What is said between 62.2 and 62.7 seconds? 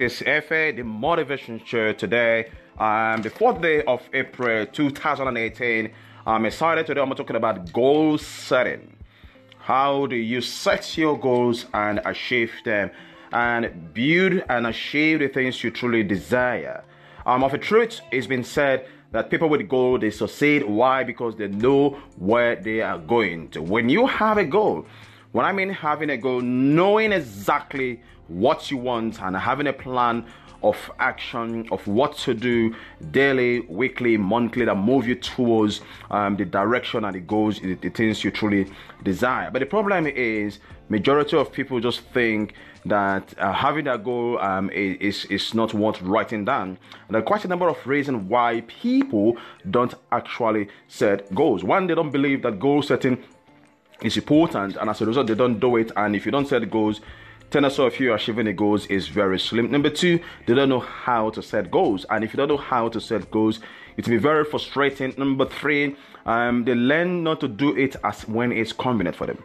if you don't know